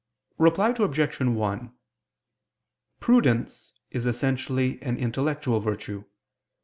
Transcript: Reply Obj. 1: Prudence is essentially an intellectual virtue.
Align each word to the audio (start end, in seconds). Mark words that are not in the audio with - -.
Reply 0.39 0.73
Obj. 0.75 1.19
1: 1.21 1.73
Prudence 2.99 3.73
is 3.91 4.07
essentially 4.07 4.81
an 4.81 4.97
intellectual 4.97 5.59
virtue. 5.59 6.05